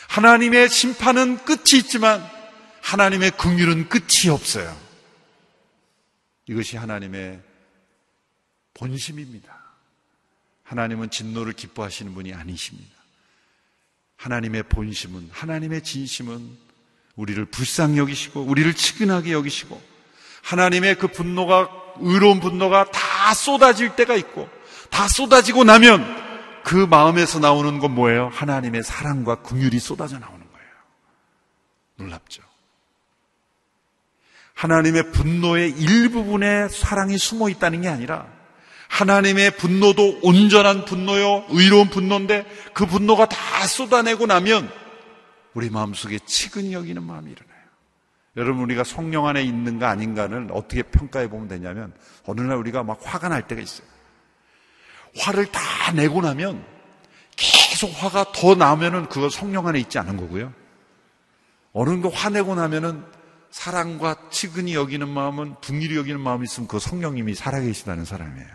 [0.08, 2.26] 하나님의 심판은 끝이 있지만
[2.80, 4.76] 하나님의 긍휼은 끝이 없어요.
[6.46, 7.40] 이것이 하나님의
[8.74, 9.56] 본심입니다.
[10.64, 12.90] 하나님은 진노를 기뻐하시는 분이 아니십니다.
[14.16, 16.56] 하나님의 본심은 하나님의 진심은
[17.16, 19.80] 우리를 불쌍히 여기시고 우리를 측은하게 여기시고
[20.42, 21.68] 하나님의 그 분노가
[22.00, 24.48] 의로운 분노가 다 쏟아질 때가 있고
[24.90, 26.27] 다 쏟아지고 나면
[26.68, 28.28] 그 마음에서 나오는 건 뭐예요?
[28.28, 30.68] 하나님의 사랑과 긍휼이 쏟아져 나오는 거예요.
[31.96, 32.42] 놀랍죠.
[34.52, 38.26] 하나님의 분노의 일부분에 사랑이 숨어 있다는 게 아니라
[38.88, 44.70] 하나님의 분노도 온전한 분노요, 의로운 분노인데 그 분노가 다 쏟아내고 나면
[45.54, 47.58] 우리 마음속에 치근히 여기는 마음이 일어나요.
[48.36, 51.94] 여러분 우리가 성령 안에 있는가 아닌가를 어떻게 평가해 보면 되냐면
[52.26, 53.97] 어느 날 우리가 막 화가 날 때가 있어요.
[55.18, 56.64] 화를 다 내고 나면
[57.36, 60.52] 계속 화가 더 나면은 그거 성령 안에 있지 않은 거고요.
[61.72, 63.04] 어느 거 화내고 나면은
[63.50, 68.48] 사랑과 치근히 여기는 마음은 분일이 여기는 마음이 있으면 그 성령님이 살아계시다는 사람이에요.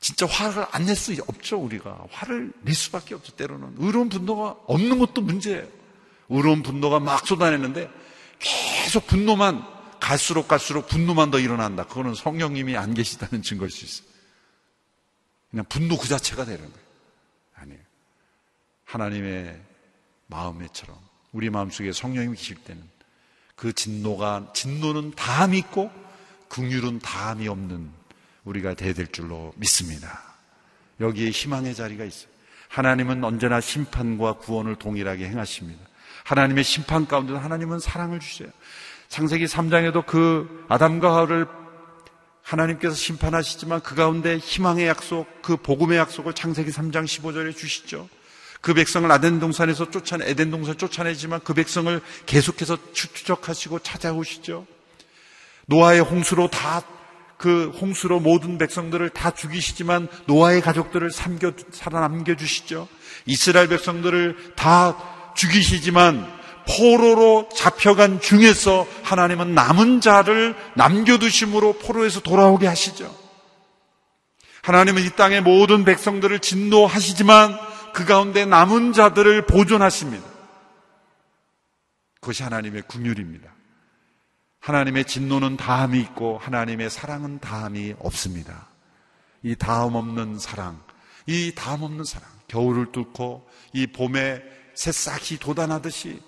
[0.00, 1.98] 진짜 화를 안 낼 수 없죠, 우리가.
[2.10, 3.76] 화를 낼 수밖에 없죠, 때로는.
[3.78, 5.66] 의로운 분노가 없는 것도 문제예요.
[6.28, 7.90] 의로운 분노가 막 쏟아내는데
[8.38, 9.64] 계속 분노만
[10.04, 11.86] 갈수록 갈수록 분노만 더 일어난다.
[11.86, 14.06] 그거는 성령님이 안 계시다는 증거일 수 있어요.
[15.50, 16.86] 그냥 분노 그 자체가 되는 거예요.
[17.54, 17.80] 아니에요.
[18.84, 19.58] 하나님의
[20.26, 20.98] 마음에처럼
[21.32, 22.82] 우리 마음속에 성령님이 계실 때는
[23.56, 25.90] 그 진노가 진노는 다함이 있고
[26.50, 27.90] 긍휼은 다함이 없는
[28.44, 30.34] 우리가 대될 줄로 믿습니다.
[31.00, 32.28] 여기에 희망의 자리가 있어요.
[32.68, 35.82] 하나님은 언제나 심판과 구원을 동일하게 행하십니다.
[36.24, 38.50] 하나님의 심판 가운데 하나님은 사랑을 주세요.
[39.14, 41.46] 창세기 3장에도 그 아담과 하와를
[42.42, 48.08] 하나님께서 심판하시지만 그 가운데 희망의 약속, 그 복음의 약속을 창세기 3장 15절에 주시죠.
[48.60, 54.66] 그 백성을 아덴 동산에서 쫓아내 에덴 동산 쫓아내지만 그 백성을 계속해서 추적하시고 찾아오시죠.
[55.66, 56.82] 노아의 홍수로 다
[57.36, 62.88] 그 홍수로 모든 백성들을 다 죽이시지만 노아의 가족들을 삼겨 살아남겨 주시죠.
[63.26, 64.96] 이스라엘 백성들을 다
[65.34, 66.26] 죽이시지만
[66.68, 73.14] 포로로 잡혀간 중에서 하나님은 남은 자를 남겨두심으로 포로에서 돌아오게 하시죠.
[74.62, 77.58] 하나님은 이 땅의 모든 백성들을 진노하시지만
[77.92, 80.24] 그 가운데 남은 자들을 보존하십니다.
[82.20, 83.52] 그것이 하나님의 국률입니다.
[84.60, 88.68] 하나님의 진노는 다함이 있고 하나님의 사랑은 다함이 없습니다.
[89.42, 90.82] 이 다함 없는 사랑,
[91.26, 94.42] 이 다함 없는 사랑, 겨울을 뚫고 이 봄에
[94.74, 96.22] 새싹이 돋아나듯이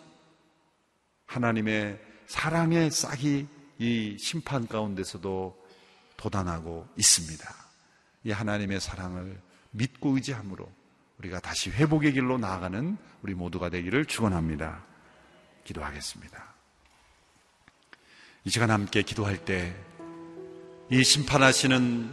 [1.27, 3.47] 하나님의 사랑의 싹이
[3.79, 5.57] 이 심판 가운데서도
[6.17, 7.55] 돋아나고 있습니다.
[8.25, 10.69] 이 하나님의 사랑을 믿고 의지함으로
[11.19, 14.83] 우리가 다시 회복의 길로 나아가는 우리 모두가 되기를 축원합니다.
[15.65, 16.55] 기도하겠습니다.
[18.45, 19.97] 이 시간 함께 기도할 때
[20.89, 22.09] 이 심판하시는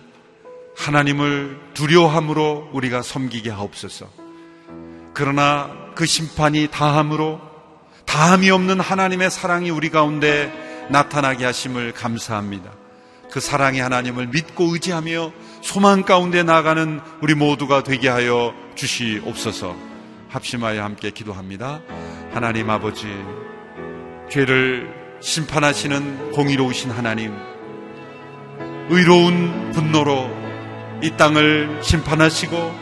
[0.76, 4.10] 하나님을 두려함으로 우리가 섬기게 하옵소서.
[5.14, 7.40] 그러나 그 심판이 다함으로
[8.14, 10.54] 다함이 없는 하나님의 사랑이 우리 가운데
[10.92, 12.70] 나타나게 하심을 감사합니다.
[13.32, 15.32] 그 사랑의 하나님을 믿고 의지하며
[15.64, 19.76] 소망 가운데 나가는 우리 모두가 되게 하여 주시옵소서.
[20.30, 21.82] 합심하여 함께 기도합니다.
[22.32, 23.08] 하나님 아버지,
[24.30, 27.36] 죄를 심판하시는 공의로우신 하나님,
[28.92, 30.30] 의로운 분노로
[31.02, 32.80] 이 땅을 심판하시고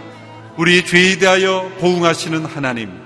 [0.58, 3.01] 우리 죄에 대하여 보응하시는 하나님.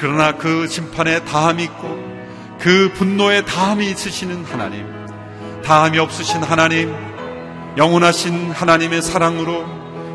[0.00, 2.10] 그러나 그 심판에 다함이 있고
[2.58, 4.86] 그 분노에 다함이 있으시는 하나님.
[5.62, 6.94] 다함이 없으신 하나님.
[7.76, 9.66] 영원하신 하나님의 사랑으로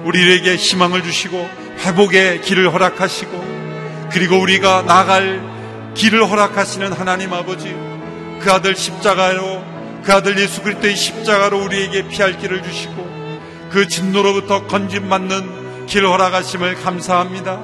[0.04, 5.42] 우리에게 희망을 주시고 회복의 길을 허락하시고 그리고 우리가 나갈
[5.94, 7.76] 길을 허락하시는 하나님 아버지
[8.40, 9.64] 그 아들 십자가로
[10.04, 17.60] 그 아들 예수 그리스도의 십자가로 우리에게 피할 길을 주시고 그 진노로부터 건짐받는 길 허락하심을 감사합니다.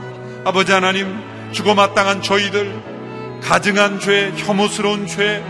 [0.46, 5.44] 아버지 하나님, 죽어 마땅한 저희들, 가증한 죄, 혐오스러운 죄,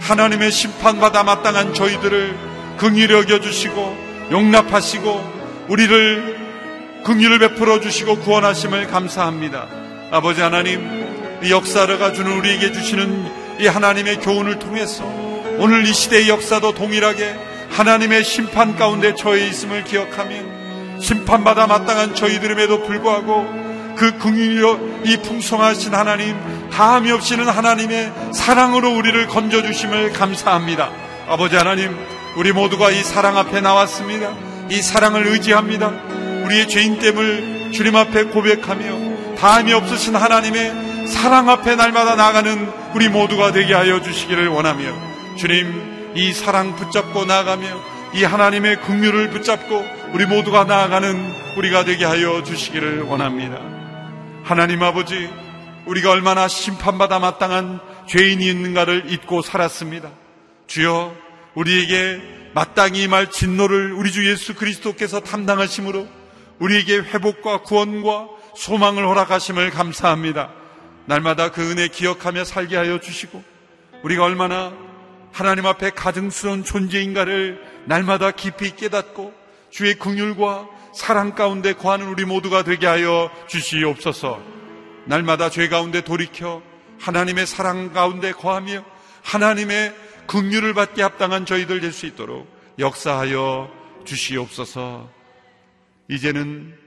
[0.00, 2.36] 하나님의 심판받아 마땅한 저희들을
[2.76, 9.66] 긍휼히 여겨주시고 용납하시고 우리를 긍휼을 베풀어 주시고 구원하심을 감사합니다.
[10.10, 15.04] 아버지 하나님, 이 역사가 주는 우리에게 주시는 이 하나님의 교훈을 통해서
[15.58, 17.36] 오늘 이 시대의 역사도 동일하게
[17.70, 23.63] 하나님의 심판 가운데 처해 있음을 기억하며 심판받아 마땅한 저희들임에도 불구하고
[23.96, 26.36] 그 긍휼로 이 풍성하신 하나님
[26.70, 30.90] 다함이 없이는 하나님의 사랑으로 우리를 건져주심을 감사합니다.
[31.28, 31.96] 아버지 하나님,
[32.36, 34.34] 우리 모두가 이 사랑 앞에 나왔습니다.
[34.70, 35.88] 이 사랑을 의지합니다.
[36.44, 43.74] 우리의 죄인됨을 주님 앞에 고백하며 다함이 없으신 하나님의 사랑 앞에 날마다 나가는 우리 모두가 되게
[43.74, 47.66] 하여 주시기를 원하며 주님 이 사랑 붙잡고 나가며
[48.14, 53.73] 이 하나님의 긍휼을 붙잡고 우리 모두가 나아가는 우리가 되게 하여 주시기를 원합니다.
[54.44, 55.30] 하나님 아버지
[55.86, 60.10] 우리가 얼마나 심판받아 마땅한 죄인이 있는가를 잊고 살았습니다.
[60.66, 61.16] 주여
[61.54, 66.06] 우리에게 마땅히 말 진노를 우리 주 예수 그리스도께서 담당하심으로
[66.58, 70.52] 우리에게 회복과 구원과 소망을 허락하심을 감사합니다.
[71.06, 73.42] 날마다 그 은혜 기억하며 살게 하여 주시고
[74.02, 74.74] 우리가 얼마나
[75.32, 79.32] 하나님 앞에 가증스러운 존재인가를 날마다 깊이 깨닫고
[79.70, 84.40] 주의 긍휼과 사랑 가운데 거하는 우리 모두가 되게 하여 주시옵소서.
[85.06, 86.62] 날마다 죄 가운데 돌이켜
[87.00, 88.84] 하나님의 사랑 가운데 거하며
[89.22, 89.94] 하나님의
[90.26, 93.70] 긍휼을 받게 합당한 저희들 될 수 있도록 역사하여
[94.04, 95.10] 주시옵소서.
[96.08, 96.78] 이제는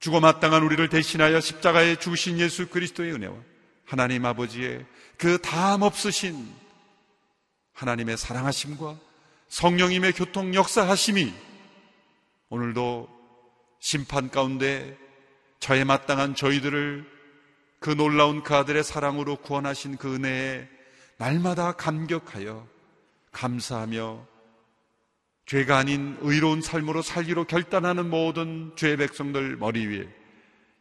[0.00, 3.34] 죽어 마땅한 우리를 대신하여 십자가에 죽으신 예수 그리스도의 은혜와
[3.86, 4.84] 하나님 아버지의
[5.18, 6.46] 그 다함 없으신
[7.72, 8.96] 하나님의 사랑하심과
[9.48, 11.32] 성령님의 교통 역사하심이
[12.54, 13.08] 오늘도
[13.80, 14.96] 심판 가운데
[15.58, 17.04] 저에 마땅한 저희들을
[17.80, 20.68] 그 놀라운 그 아들의 사랑으로 구원하신 그 은혜에
[21.16, 22.66] 날마다 감격하여
[23.32, 24.26] 감사하며
[25.46, 30.08] 죄가 아닌 의로운 삶으로 살기로 결단하는 모든 죄의 백성들 머리 위에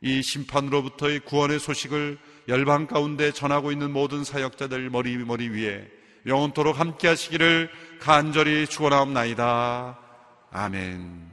[0.01, 5.89] 이 심판으로부터의 구원의 소식을 열방 가운데 전하고 있는 모든 사역자들 머리 머리 위에
[6.27, 7.69] 영원토록 함께 하시기를
[7.99, 9.99] 간절히 축원하옵나이다.
[10.51, 11.32] 아멘.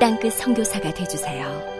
[0.00, 1.73] 땅끝 성교사가 되주세요